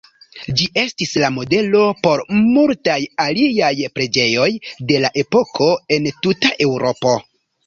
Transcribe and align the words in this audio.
Ĝi 0.59 0.67
estis 0.83 1.11
la 1.23 1.27
modelo 1.35 1.81
por 2.07 2.23
multaj 2.37 2.95
aliaj 3.27 3.71
preĝejoj 3.99 4.49
de 4.93 5.03
la 5.05 5.13
epoko 5.25 5.69
en 5.99 6.11
tuta 6.27 6.53
Eŭropo. 6.69 7.15